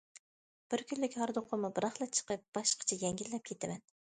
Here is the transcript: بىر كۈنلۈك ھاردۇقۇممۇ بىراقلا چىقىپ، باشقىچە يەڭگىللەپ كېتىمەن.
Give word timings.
بىر 0.73 0.81
كۈنلۈك 0.91 1.17
ھاردۇقۇممۇ 1.23 1.71
بىراقلا 1.75 2.09
چىقىپ، 2.21 2.45
باشقىچە 2.59 3.01
يەڭگىللەپ 3.05 3.49
كېتىمەن. 3.53 3.89